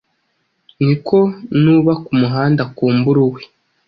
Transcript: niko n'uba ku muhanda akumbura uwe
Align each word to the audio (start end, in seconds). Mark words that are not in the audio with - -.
niko 0.83 1.17
n'uba 1.61 1.93
ku 2.03 2.11
muhanda 2.19 2.61
akumbura 2.67 3.19
uwe 3.27 3.41